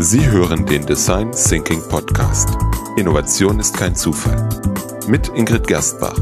[0.00, 2.56] Sie hören den Design Thinking Podcast.
[2.96, 4.48] Innovation ist kein Zufall.
[5.08, 6.16] Mit Ingrid Gerstbach.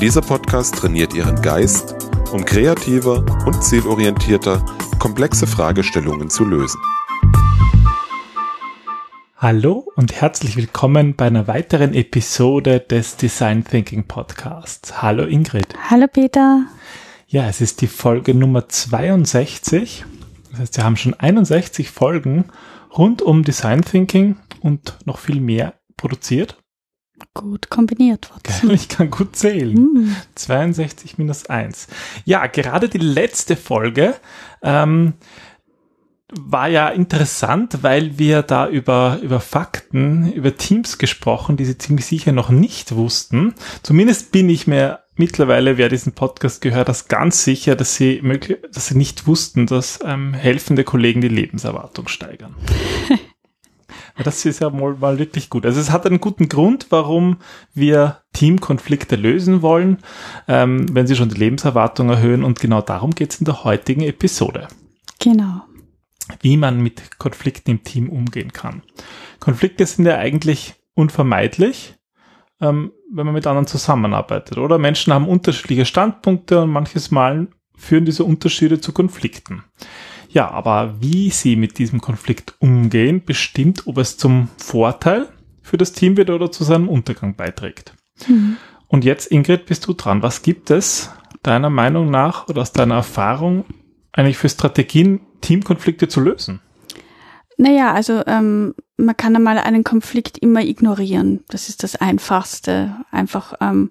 [0.00, 1.94] Dieser Podcast trainiert Ihren Geist,
[2.32, 4.66] um kreativer und zielorientierter
[4.98, 6.80] komplexe Fragestellungen zu lösen.
[9.36, 15.00] Hallo und herzlich willkommen bei einer weiteren Episode des Design Thinking Podcasts.
[15.00, 15.76] Hallo Ingrid.
[15.88, 16.66] Hallo Peter.
[17.28, 20.04] Ja, es ist die Folge Nummer 62.
[20.50, 22.46] Das heißt, wir haben schon 61 Folgen
[22.96, 26.56] rund um Design Thinking und noch viel mehr produziert.
[27.34, 28.30] Gut kombiniert.
[28.42, 29.74] Geil, ich kann gut zählen.
[29.74, 30.16] Mm.
[30.34, 31.88] 62 minus 1.
[32.24, 34.14] Ja, gerade die letzte Folge
[34.62, 35.14] ähm,
[36.32, 42.06] war ja interessant, weil wir da über, über Fakten, über Teams gesprochen, die sie ziemlich
[42.06, 43.54] sicher noch nicht wussten.
[43.82, 48.58] Zumindest bin ich mir mittlerweile, wer diesen Podcast gehört, das ganz sicher, dass sie möglich,
[48.72, 52.54] dass sie nicht wussten, dass ähm, helfende Kollegen die Lebenserwartung steigern.
[54.24, 55.66] das ist ja mal, mal wirklich gut.
[55.66, 57.38] Also es hat einen guten Grund, warum
[57.74, 59.98] wir Teamkonflikte lösen wollen,
[60.48, 62.44] ähm, wenn sie schon die Lebenserwartung erhöhen.
[62.44, 64.68] Und genau darum geht es in der heutigen Episode.
[65.18, 65.62] Genau
[66.40, 68.82] wie man mit Konflikten im Team umgehen kann.
[69.40, 71.96] Konflikte sind ja eigentlich unvermeidlich,
[72.60, 74.78] ähm, wenn man mit anderen zusammenarbeitet, oder?
[74.78, 79.64] Menschen haben unterschiedliche Standpunkte und manches Mal führen diese Unterschiede zu Konflikten.
[80.28, 85.28] Ja, aber wie sie mit diesem Konflikt umgehen, bestimmt, ob es zum Vorteil
[85.62, 87.94] für das Team wird oder zu seinem Untergang beiträgt.
[88.28, 88.56] Mhm.
[88.86, 90.22] Und jetzt, Ingrid, bist du dran.
[90.22, 91.10] Was gibt es
[91.42, 93.64] deiner Meinung nach oder aus deiner Erfahrung
[94.12, 96.60] eigentlich für Strategien, Teamkonflikte zu lösen?
[97.56, 101.44] Naja, also ähm, man kann einmal einen Konflikt immer ignorieren.
[101.48, 102.96] Das ist das Einfachste.
[103.10, 103.88] Einfach, ähm,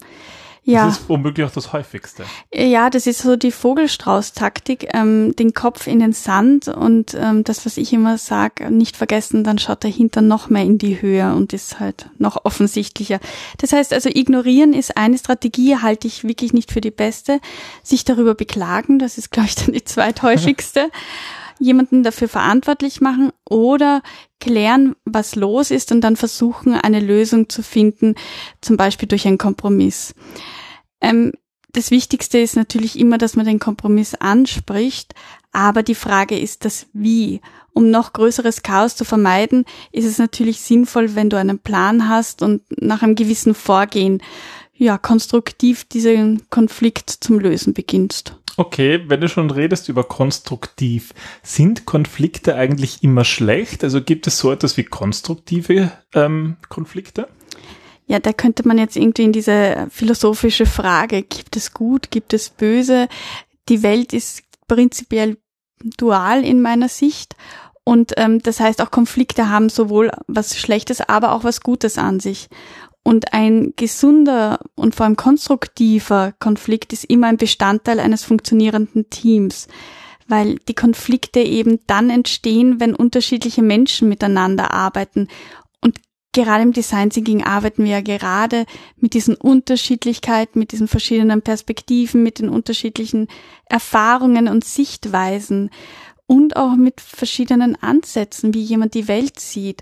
[0.70, 0.86] ja.
[0.86, 2.26] Das ist womöglich auch das häufigste.
[2.54, 7.66] Ja, das ist so die Vogelstrauß-Taktik, ähm, den Kopf in den Sand und ähm, das,
[7.66, 11.54] was ich immer sage, nicht vergessen, dann schaut dahinter noch mehr in die Höhe und
[11.54, 13.20] ist halt noch offensichtlicher.
[13.58, 17.40] Das heißt also, ignorieren ist eine Strategie, halte ich wirklich nicht für die beste.
[17.82, 20.90] Sich darüber beklagen, das ist, glaube ich, dann die zweithäufigste.
[21.60, 24.02] jemanden dafür verantwortlich machen oder
[24.40, 28.16] klären, was los ist und dann versuchen, eine Lösung zu finden,
[28.62, 30.16] zum Beispiel durch einen Kompromiss.
[31.02, 31.34] Ähm,
[31.72, 35.14] das Wichtigste ist natürlich immer, dass man den Kompromiss anspricht,
[35.52, 37.42] aber die Frage ist das Wie.
[37.74, 42.42] Um noch größeres Chaos zu vermeiden, ist es natürlich sinnvoll, wenn du einen Plan hast
[42.42, 44.22] und nach einem gewissen Vorgehen
[44.80, 48.36] ja konstruktiv diesen Konflikt zum Lösen beginnst.
[48.58, 51.14] Okay, wenn du schon redest über konstruktiv,
[51.44, 53.84] sind Konflikte eigentlich immer schlecht?
[53.84, 57.30] Also gibt es so etwas wie konstruktive ähm, Konflikte?
[58.08, 62.50] Ja, da könnte man jetzt irgendwie in diese philosophische Frage, gibt es gut, gibt es
[62.50, 63.08] böse?
[63.70, 65.38] Die Welt ist prinzipiell
[65.98, 67.36] dual in meiner Sicht.
[67.84, 72.20] Und ähm, das heißt, auch Konflikte haben sowohl was Schlechtes, aber auch was Gutes an
[72.20, 72.50] sich.
[73.10, 79.68] Und ein gesunder und vor allem konstruktiver Konflikt ist immer ein Bestandteil eines funktionierenden Teams,
[80.28, 85.28] weil die Konflikte eben dann entstehen, wenn unterschiedliche Menschen miteinander arbeiten.
[85.82, 86.00] Und
[86.34, 92.22] gerade im Design Thinking arbeiten wir ja gerade mit diesen Unterschiedlichkeiten, mit diesen verschiedenen Perspektiven,
[92.22, 93.28] mit den unterschiedlichen
[93.66, 95.72] Erfahrungen und Sichtweisen
[96.28, 99.82] und auch mit verschiedenen Ansätzen, wie jemand die Welt sieht.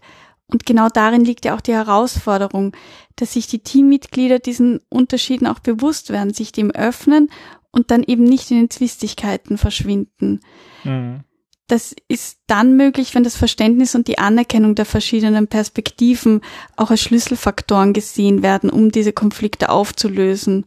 [0.52, 2.76] Und genau darin liegt ja auch die Herausforderung,
[3.18, 7.30] dass sich die Teammitglieder diesen Unterschieden auch bewusst werden, sich dem öffnen
[7.72, 10.40] und dann eben nicht in den Zwistigkeiten verschwinden.
[10.84, 11.24] Mhm.
[11.68, 16.40] Das ist dann möglich, wenn das Verständnis und die Anerkennung der verschiedenen Perspektiven
[16.78, 20.66] auch als Schlüsselfaktoren gesehen werden, um diese Konflikte aufzulösen.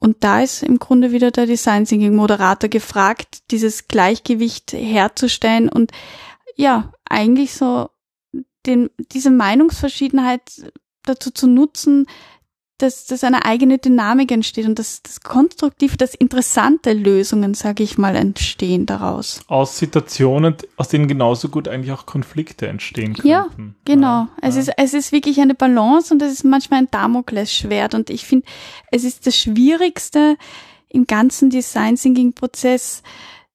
[0.00, 5.92] Und da ist im Grunde wieder der Design Thinking Moderator gefragt, dieses Gleichgewicht herzustellen und
[6.56, 7.90] ja, eigentlich so
[8.66, 10.42] den, diese Meinungsverschiedenheit
[11.04, 12.06] dazu zu nutzen,
[12.82, 17.98] dass, dass eine eigene Dynamik entsteht und dass das konstruktive, das interessante Lösungen, sage ich
[17.98, 19.42] mal, entstehen daraus.
[19.48, 23.28] Aus Situationen, aus denen genauso gut eigentlich auch Konflikte entstehen können.
[23.28, 23.48] Ja,
[23.84, 24.06] genau.
[24.06, 24.62] Ja, es, ja.
[24.62, 28.46] Ist, es ist wirklich eine Balance und es ist manchmal ein Damoklesschwert und ich finde,
[28.90, 30.36] es ist das Schwierigste
[30.88, 33.02] im ganzen Design Thinking Prozess,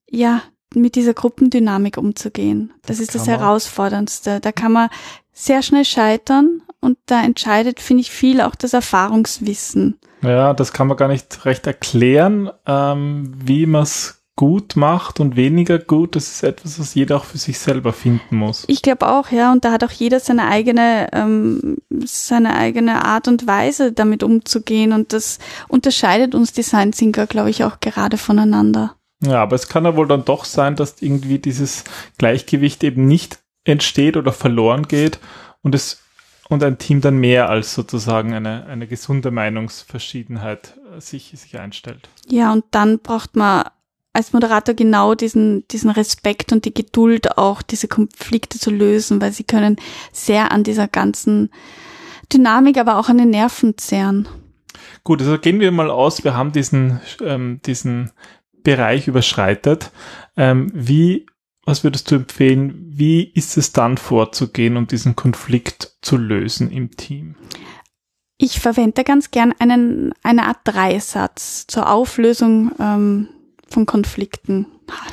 [0.09, 0.41] ja,
[0.73, 2.73] mit dieser Gruppendynamik umzugehen.
[2.81, 4.39] Das, das ist das Herausforderndste.
[4.39, 4.89] Da kann man
[5.31, 9.99] sehr schnell scheitern und da entscheidet, finde ich, viel auch das Erfahrungswissen.
[10.21, 15.35] Ja, das kann man gar nicht recht erklären, ähm, wie man es gut macht und
[15.35, 16.15] weniger gut.
[16.15, 18.65] Das ist etwas, was jeder auch für sich selber finden muss.
[18.67, 19.51] Ich glaube auch, ja.
[19.51, 24.91] Und da hat auch jeder seine eigene, ähm, seine eigene Art und Weise, damit umzugehen.
[24.91, 28.95] Und das unterscheidet uns Design Thinker, glaube ich, auch gerade voneinander.
[29.29, 31.83] Ja, aber es kann ja wohl dann doch sein, dass irgendwie dieses
[32.17, 35.19] Gleichgewicht eben nicht entsteht oder verloren geht
[35.61, 36.01] und es
[36.47, 42.07] und ein Team dann mehr als sozusagen eine, eine gesunde Meinungsverschiedenheit äh, sich, sich einstellt.
[42.27, 43.65] Ja, und dann braucht man
[44.13, 49.33] als Moderator genau diesen, diesen Respekt und die Geduld auch, diese Konflikte zu lösen, weil
[49.33, 49.75] sie können
[50.13, 51.49] sehr an dieser ganzen
[52.31, 54.27] Dynamik, aber auch an den Nerven zehren.
[55.03, 58.11] Gut, also gehen wir mal aus, wir haben diesen, ähm, diesen
[58.65, 59.91] Bereich überschreitet.
[60.35, 61.25] Ähm, wie
[61.65, 62.75] was würdest du empfehlen?
[62.87, 67.35] Wie ist es dann vorzugehen, um diesen Konflikt zu lösen im Team?
[68.37, 73.29] Ich verwende ganz gern einen, eine Art Dreisatz zur Auflösung ähm,
[73.67, 74.67] von Konflikten.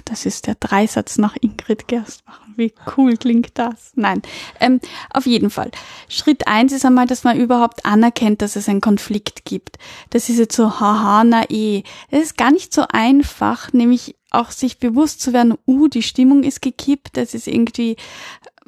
[0.05, 2.41] Das ist der Dreisatz nach Ingrid Gerstbach.
[2.57, 3.93] Wie cool klingt das?
[3.95, 4.21] Nein,
[4.61, 4.81] ähm,
[5.11, 5.71] auf jeden Fall.
[6.09, 9.79] Schritt eins ist einmal, dass man überhaupt anerkennt, dass es einen Konflikt gibt.
[10.11, 11.83] Das ist jetzt so, haha, na eh.
[12.11, 16.43] Es ist gar nicht so einfach, nämlich auch sich bewusst zu werden, uh, die Stimmung
[16.43, 17.97] ist gekippt, es ist irgendwie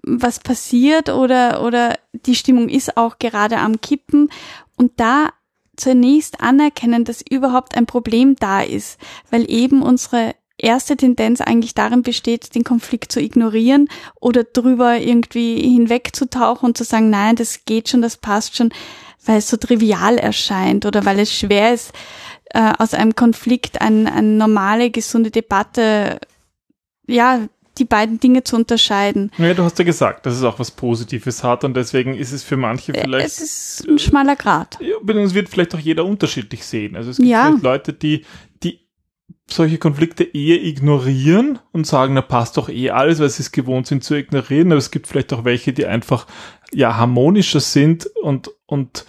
[0.06, 4.28] was passiert oder, oder die Stimmung ist auch gerade am Kippen
[4.76, 5.30] und da
[5.76, 8.98] zunächst anerkennen, dass überhaupt ein Problem da ist,
[9.30, 13.88] weil eben unsere erste Tendenz eigentlich darin besteht, den Konflikt zu ignorieren
[14.20, 18.72] oder drüber irgendwie hinwegzutauchen und zu sagen, nein, das geht schon, das passt schon,
[19.24, 21.92] weil es so trivial erscheint oder weil es schwer ist,
[22.50, 26.20] äh, aus einem Konflikt eine, eine normale, gesunde Debatte,
[27.06, 27.40] ja,
[27.78, 29.32] die beiden Dinge zu unterscheiden.
[29.36, 32.44] Ja, du hast ja gesagt, dass es auch was Positives hat und deswegen ist es
[32.44, 33.26] für manche äh, vielleicht.
[33.26, 34.78] Es ist ein schmaler Grad.
[34.80, 36.94] Ja, es wird vielleicht auch jeder unterschiedlich sehen.
[36.94, 37.46] Also es gibt ja.
[37.46, 38.24] vielleicht Leute, die,
[38.62, 38.83] die
[39.48, 43.86] solche Konflikte eher ignorieren und sagen, na passt doch eh alles, weil sie es gewohnt
[43.86, 44.72] sind zu ignorieren.
[44.72, 46.26] Aber es gibt vielleicht auch welche, die einfach
[46.72, 49.04] ja harmonischer sind und, und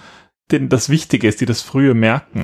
[0.51, 2.44] denen das Wichtige ist, die das früher merken.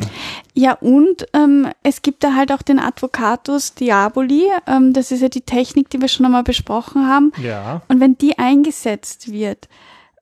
[0.53, 4.45] Ja, und ähm, es gibt da halt auch den Advocatus Diaboli.
[4.67, 7.31] Ähm, das ist ja die Technik, die wir schon einmal besprochen haben.
[7.41, 7.83] Ja.
[7.89, 9.69] Und wenn die eingesetzt wird,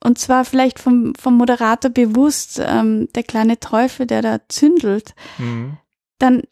[0.03, 5.77] und zwar vielleicht vom, vom Moderator bewusst, ähm, der kleine Teufel, der da zündelt, mhm.
[6.19, 6.43] dann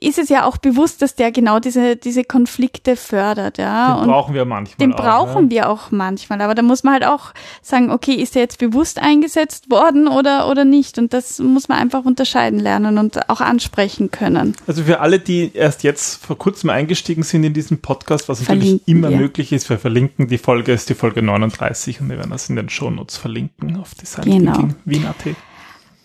[0.00, 3.94] ist es ja auch bewusst, dass der genau diese, diese Konflikte fördert, ja.
[3.94, 4.76] Den und brauchen wir manchmal.
[4.78, 5.50] Den auch, brauchen ja.
[5.50, 6.40] wir auch manchmal.
[6.40, 7.32] Aber da muss man halt auch
[7.62, 10.98] sagen, okay, ist der jetzt bewusst eingesetzt worden oder, oder nicht?
[10.98, 14.56] Und das muss man einfach unterscheiden lernen und auch ansprechen können.
[14.66, 18.62] Also für alle, die erst jetzt vor kurzem eingestiegen sind in diesen Podcast, was natürlich
[18.62, 19.16] verlinken immer wir.
[19.16, 22.56] möglich ist, wir verlinken die Folge, ist die Folge 39 und wir werden das in
[22.56, 24.70] den Shownotes verlinken auf die Seite genau.
[24.84, 25.36] Wien.at.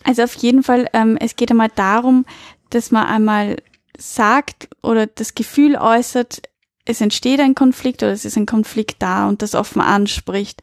[0.04, 2.26] Also auf jeden Fall, ähm, es geht einmal darum,
[2.70, 3.58] dass man einmal
[4.00, 6.42] sagt oder das Gefühl äußert,
[6.86, 10.62] es entsteht ein Konflikt oder es ist ein Konflikt da und das offen anspricht.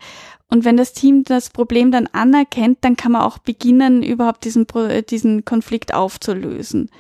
[0.49, 4.67] Und wenn das Team das Problem dann anerkennt, dann kann man auch beginnen, überhaupt diesen,
[5.09, 6.91] diesen Konflikt aufzulösen.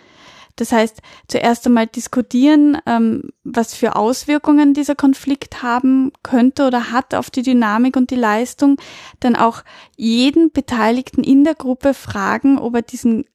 [0.56, 7.14] Das heißt, zuerst einmal diskutieren, ähm, was für Auswirkungen dieser Konflikt haben könnte oder hat
[7.14, 8.78] auf die Dynamik und die Leistung.
[9.20, 9.62] Dann auch
[9.96, 13.26] jeden Beteiligten in der Gruppe fragen, ob er diesen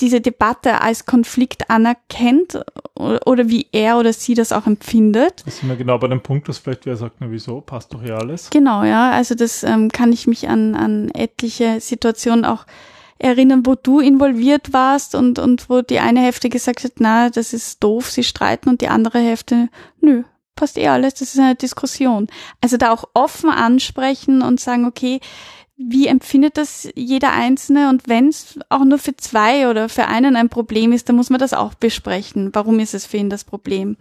[0.00, 2.60] diese Debatte als Konflikt anerkennt
[2.94, 5.42] oder wie er oder sie das auch empfindet.
[5.46, 8.02] Das sind wir genau bei dem Punkt, dass vielleicht wer sagt, na wieso, passt doch
[8.02, 8.50] ja alles.
[8.50, 12.66] Genau, ja, also das ähm, kann ich mich an, an etliche Situationen auch
[13.18, 17.52] erinnern, wo du involviert warst und, und wo die eine Hälfte gesagt hat, na, das
[17.52, 19.68] ist doof, sie streiten und die andere Hälfte,
[20.00, 20.24] nö,
[20.56, 22.28] passt eh alles, das ist eine Diskussion.
[22.62, 25.20] Also da auch offen ansprechen und sagen, okay,
[25.82, 30.36] wie empfindet das jeder Einzelne und wenn es auch nur für zwei oder für einen
[30.36, 32.50] ein Problem ist, dann muss man das auch besprechen.
[32.52, 33.96] Warum ist es für ihn das Problem?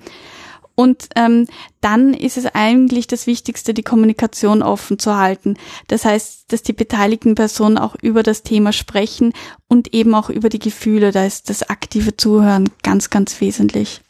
[0.76, 1.48] Und ähm,
[1.82, 5.58] dann ist es eigentlich das Wichtigste, die Kommunikation offen zu halten.
[5.88, 9.34] Das heißt, dass die beteiligten Personen auch über das Thema sprechen
[9.68, 11.12] und eben auch über die Gefühle.
[11.12, 14.02] Da ist das aktive Zuhören ganz, ganz wesentlich.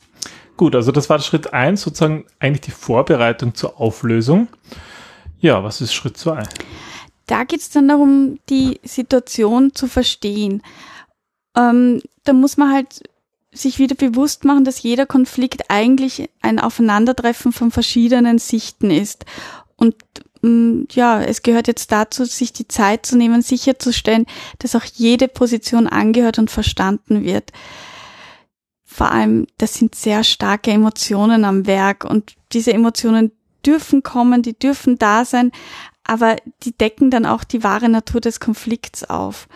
[0.57, 4.47] Gut, also das war Schritt eins, sozusagen eigentlich die Vorbereitung zur Auflösung.
[5.39, 6.43] Ja, was ist Schritt zwei?
[7.29, 10.63] Da geht es dann darum, die Situation zu verstehen.
[11.55, 13.03] Ähm, da muss man halt
[13.51, 19.25] sich wieder bewusst machen, dass jeder Konflikt eigentlich ein Aufeinandertreffen von verschiedenen Sichten ist.
[19.75, 19.95] Und
[20.43, 24.25] ähm, ja, es gehört jetzt dazu, sich die Zeit zu nehmen, sicherzustellen,
[24.57, 27.51] dass auch jede Position angehört und verstanden wird.
[28.85, 33.31] Vor allem, das sind sehr starke Emotionen am Werk und diese Emotionen
[33.65, 35.51] dürfen kommen, die dürfen da sein,
[36.09, 39.47] aber die decken dann auch die wahre Natur des Konflikts auf.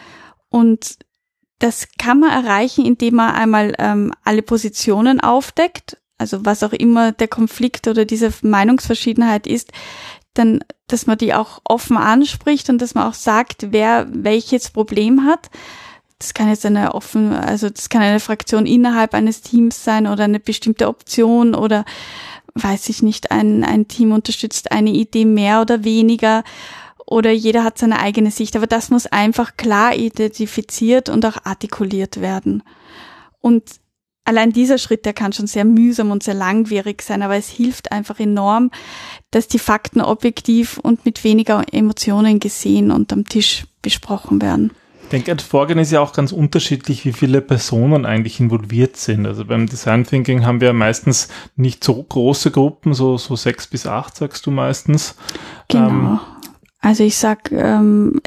[0.50, 1.00] Und
[1.58, 7.12] das kann man erreichen, indem man einmal ähm, alle Positionen aufdeckt, also was auch immer
[7.12, 9.72] der Konflikt oder diese Meinungsverschiedenheit ist,
[10.36, 15.26] dann, dass man die auch offen anspricht und dass man auch sagt, wer welches Problem
[15.26, 15.50] hat.
[16.20, 20.26] Das kann jetzt eine offen, also das kann eine Fraktion innerhalb eines Teams sein oder
[20.26, 21.84] eine bestimmte Option oder
[22.56, 26.44] weiß ich nicht, ein, ein Team unterstützt eine Idee mehr oder weniger
[27.06, 28.56] oder jeder hat seine eigene Sicht.
[28.56, 32.64] Aber das muss einfach klar identifiziert und auch artikuliert werden.
[33.42, 33.64] Und
[34.24, 37.92] allein dieser Schritt, der kann schon sehr mühsam und sehr langwierig sein, aber es hilft
[37.92, 38.72] einfach enorm,
[39.32, 44.72] dass die Fakten objektiv und mit weniger Emotionen gesehen und am Tisch besprochen werden.
[45.14, 49.28] Ich denke, ein Vorgehen ist ja auch ganz unterschiedlich, wie viele Personen eigentlich involviert sind.
[49.28, 53.86] Also beim Design Thinking haben wir meistens nicht so große Gruppen, so, so sechs bis
[53.86, 55.14] acht, sagst du meistens.
[55.68, 55.88] Genau.
[55.88, 56.20] Ähm,
[56.80, 58.22] also ich sag, ähm,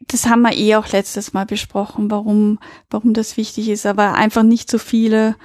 [0.00, 2.58] das haben wir eh auch letztes Mal besprochen, warum,
[2.90, 5.36] warum das wichtig ist, aber einfach nicht so viele,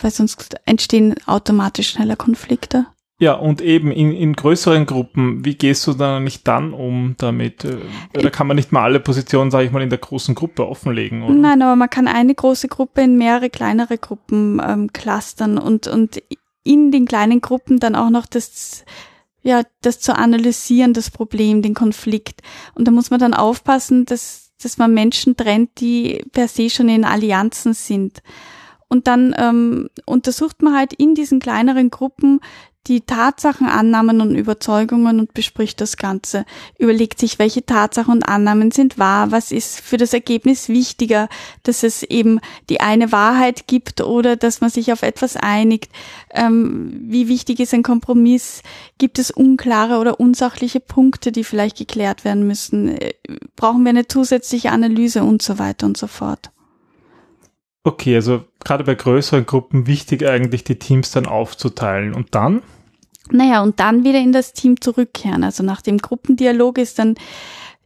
[0.00, 2.86] weil sonst entstehen automatisch schneller Konflikte.
[3.20, 7.66] Ja, und eben in, in größeren Gruppen, wie gehst du dann nicht dann um damit?
[7.66, 7.76] Äh,
[8.14, 11.22] da kann man nicht mal alle Positionen, sage ich mal, in der großen Gruppe offenlegen,
[11.22, 11.34] oder?
[11.34, 16.22] Nein, aber man kann eine große Gruppe in mehrere kleinere Gruppen ähm, clustern und, und
[16.64, 18.86] in den kleinen Gruppen dann auch noch das
[19.42, 22.42] ja, das zu analysieren, das Problem, den Konflikt.
[22.74, 26.88] Und da muss man dann aufpassen, dass, dass man Menschen trennt, die per se schon
[26.88, 28.22] in Allianzen sind.
[28.88, 32.40] Und dann ähm, untersucht man halt in diesen kleineren Gruppen
[32.86, 36.46] die Tatsachen, Annahmen und Überzeugungen und bespricht das Ganze.
[36.78, 41.28] Überlegt sich, welche Tatsachen und Annahmen sind wahr, was ist für das Ergebnis wichtiger,
[41.62, 45.92] dass es eben die eine Wahrheit gibt oder dass man sich auf etwas einigt.
[46.30, 48.62] Ähm, wie wichtig ist ein Kompromiss?
[48.96, 52.96] Gibt es unklare oder unsachliche Punkte, die vielleicht geklärt werden müssen?
[52.96, 53.12] Äh,
[53.56, 56.50] brauchen wir eine zusätzliche Analyse und so weiter und so fort.
[57.84, 62.62] Okay, also gerade bei größeren Gruppen wichtig eigentlich die Teams dann aufzuteilen und dann?
[63.30, 65.44] Naja, und dann wieder in das Team zurückkehren.
[65.44, 67.14] Also nach dem Gruppendialog ist dann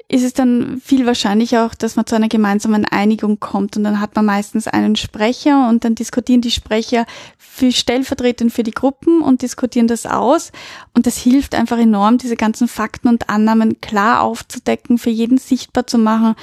[0.09, 3.77] ist es dann viel wahrscheinlicher auch, dass man zu einer gemeinsamen Einigung kommt.
[3.77, 7.07] Und dann hat man meistens einen Sprecher und dann diskutieren die Sprecher
[7.39, 10.53] für stellvertretend für die Gruppen und diskutieren das aus.
[10.95, 15.87] Und das hilft einfach enorm, diese ganzen Fakten und Annahmen klar aufzudecken, für jeden sichtbar
[15.87, 16.35] zu machen.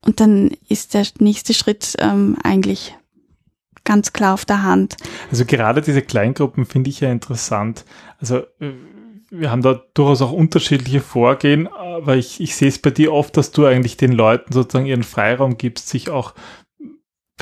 [0.00, 2.94] Und dann ist der nächste Schritt ähm, eigentlich
[3.84, 4.96] ganz klar auf der Hand.
[5.30, 7.84] Also gerade diese Kleingruppen finde ich ja interessant.
[8.20, 8.72] Also äh,
[9.30, 13.36] wir haben da durchaus auch unterschiedliche Vorgehen, aber ich, ich sehe es bei dir oft,
[13.36, 16.34] dass du eigentlich den Leuten sozusagen ihren Freiraum gibst, sich auch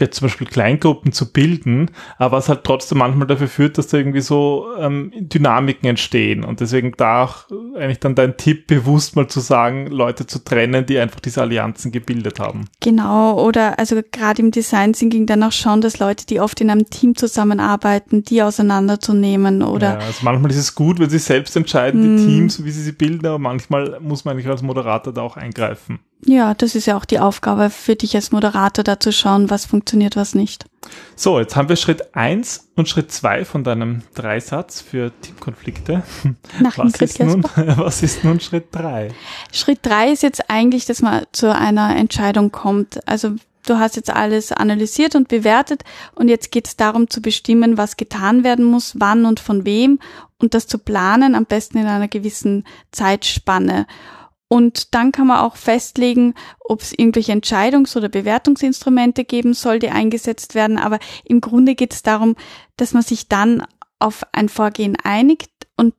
[0.00, 3.98] jetzt zum Beispiel Kleingruppen zu bilden, aber was halt trotzdem manchmal dafür führt, dass da
[3.98, 9.28] irgendwie so ähm, Dynamiken entstehen und deswegen da auch eigentlich dann dein Tipp, bewusst mal
[9.28, 12.66] zu sagen, Leute zu trennen, die einfach diese Allianzen gebildet haben.
[12.80, 16.70] Genau, oder also gerade im Design Thinking dann auch schauen, dass Leute, die oft in
[16.70, 19.94] einem Team zusammenarbeiten, die auseinanderzunehmen oder.
[19.94, 22.28] Ja, also manchmal ist es gut, wenn sie selbst entscheiden, die hm.
[22.28, 26.00] Teams, wie sie sie bilden, aber manchmal muss man eigentlich als Moderator da auch eingreifen.
[26.24, 29.66] Ja, das ist ja auch die Aufgabe für dich als Moderator, da zu schauen, was
[29.66, 30.66] funktioniert, was nicht.
[31.14, 36.02] So, jetzt haben wir Schritt eins und Schritt zwei von deinem Dreisatz für Teamkonflikte.
[36.60, 39.12] Nach was, ist nun, was ist nun Schritt drei?
[39.52, 43.06] Schritt drei ist jetzt eigentlich, dass man zu einer Entscheidung kommt.
[43.08, 45.84] Also du hast jetzt alles analysiert und bewertet
[46.14, 50.00] und jetzt geht es darum zu bestimmen, was getan werden muss, wann und von wem
[50.38, 53.86] und das zu planen, am besten in einer gewissen Zeitspanne.
[54.48, 59.90] Und dann kann man auch festlegen, ob es irgendwelche Entscheidungs- oder Bewertungsinstrumente geben soll, die
[59.90, 60.78] eingesetzt werden.
[60.78, 62.34] Aber im Grunde geht es darum,
[62.76, 63.66] dass man sich dann
[63.98, 65.94] auf ein Vorgehen einigt und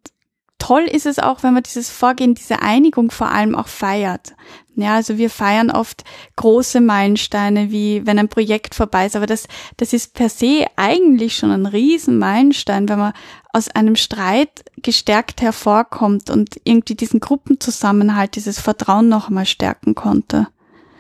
[0.60, 4.36] toll ist es auch, wenn man dieses Vorgehen, diese Einigung vor allem auch feiert.
[4.76, 6.04] Ja, also wir feiern oft
[6.38, 9.48] große Meilensteine, wie wenn ein Projekt vorbei ist, aber das,
[9.78, 13.14] das ist per se eigentlich schon ein Riesenmeilenstein, wenn man
[13.52, 20.48] aus einem Streit gestärkt hervorkommt und irgendwie diesen Gruppenzusammenhalt, dieses Vertrauen noch einmal stärken konnte.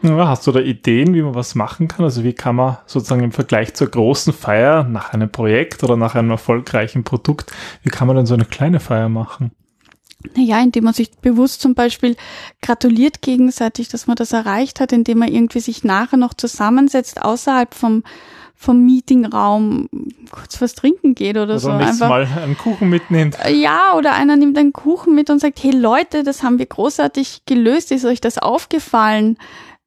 [0.01, 2.05] Ja, hast du da Ideen, wie man was machen kann?
[2.05, 6.15] Also wie kann man sozusagen im Vergleich zur großen Feier nach einem Projekt oder nach
[6.15, 7.51] einem erfolgreichen Produkt,
[7.83, 9.51] wie kann man denn so eine kleine Feier machen?
[10.35, 12.17] Naja, indem man sich bewusst zum Beispiel
[12.61, 17.73] gratuliert gegenseitig, dass man das erreicht hat, indem man irgendwie sich nachher noch zusammensetzt außerhalb
[17.73, 18.03] vom
[18.61, 19.87] vom Meetingraum
[20.31, 21.69] kurz was trinken geht oder, oder so.
[21.69, 23.37] Einfach mal einen Kuchen mitnimmt.
[23.49, 27.43] Ja, oder einer nimmt einen Kuchen mit und sagt, hey Leute, das haben wir großartig
[27.45, 29.37] gelöst, ist euch das aufgefallen?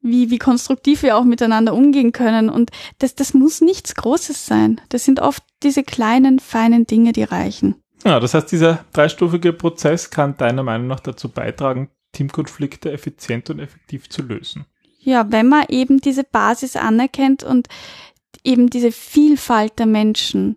[0.03, 2.51] Wie, wie konstruktiv wir auch miteinander umgehen können.
[2.51, 4.81] Und das, das muss nichts Großes sein.
[4.89, 7.77] Das sind oft diese kleinen, feinen Dinge, die reichen.
[8.05, 13.61] Ja, das heißt, dieser dreistufige Prozess kann deiner Meinung nach dazu beitragen, Teamkonflikte effizient und
[13.61, 14.67] effektiv zu lösen.
[14.99, 17.69] Ja, wenn man eben diese Basis anerkennt und
[18.45, 20.57] eben diese Vielfalt der Menschen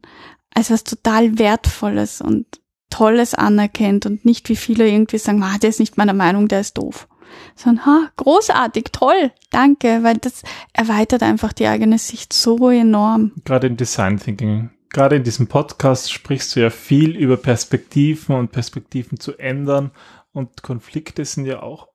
[0.53, 2.45] als was total Wertvolles und
[2.89, 6.61] Tolles anerkennt und nicht wie viele irgendwie sagen, ah, der ist nicht meiner Meinung, der
[6.61, 7.07] ist doof.
[7.55, 13.31] Sondern, ha, großartig, toll, danke, weil das erweitert einfach die eigene Sicht so enorm.
[13.43, 18.53] Gerade im Design Thinking gerade in diesem Podcast sprichst du ja viel über Perspektiven und
[18.53, 19.91] Perspektiven zu ändern
[20.31, 21.89] und Konflikte sind ja auch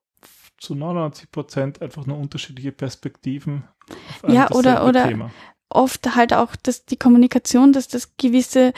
[0.59, 3.65] zu 99 Prozent einfach nur unterschiedliche Perspektiven.
[4.29, 5.31] ja, oder, oder Thema.
[5.71, 8.75] oft halt auch dass die Kommunikation, dass das gewisse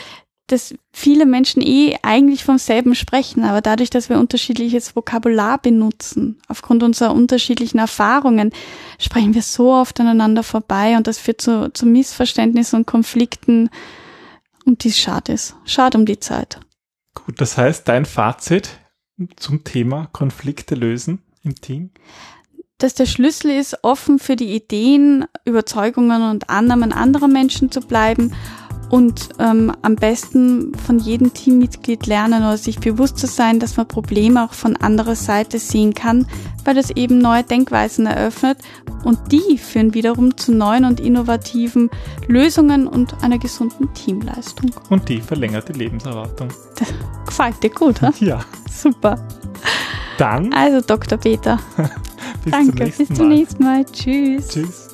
[0.52, 6.40] dass viele Menschen eh eigentlich vom selben sprechen, aber dadurch, dass wir unterschiedliches Vokabular benutzen,
[6.46, 8.52] aufgrund unserer unterschiedlichen Erfahrungen,
[8.98, 13.70] sprechen wir so oft aneinander vorbei und das führt zu, zu Missverständnissen und Konflikten
[14.66, 15.56] und dies schade ist.
[15.64, 16.60] Schade um die Zeit.
[17.14, 18.78] Gut, das heißt, dein Fazit
[19.36, 21.90] zum Thema Konflikte lösen im Team?
[22.76, 28.34] Dass der Schlüssel ist, offen für die Ideen, Überzeugungen und Annahmen anderer Menschen zu bleiben
[28.92, 33.88] und ähm, am besten von jedem Teammitglied lernen oder sich bewusst zu sein, dass man
[33.88, 36.26] Probleme auch von anderer Seite sehen kann,
[36.66, 38.58] weil das eben neue Denkweisen eröffnet
[39.02, 41.88] und die führen wiederum zu neuen und innovativen
[42.26, 44.70] Lösungen und einer gesunden Teamleistung.
[44.90, 46.48] Und die verlängert die Lebenserwartung.
[46.78, 46.92] Das
[47.26, 48.12] gefällt dir gut, ha?
[48.20, 48.40] Ja.
[48.70, 49.26] Super.
[50.18, 50.52] Dann.
[50.52, 51.16] Also Dr.
[51.16, 51.58] Peter.
[52.44, 53.86] bis Danke, zum bis zum nächsten Mal.
[53.86, 54.48] Tschüss.
[54.48, 54.91] Tschüss.